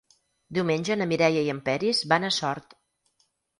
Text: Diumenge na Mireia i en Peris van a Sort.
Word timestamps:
Diumenge 0.57 0.97
na 1.01 1.07
Mireia 1.11 1.45
i 1.49 1.53
en 1.55 1.61
Peris 1.69 2.03
van 2.15 2.27
a 2.29 2.35
Sort. 2.41 2.77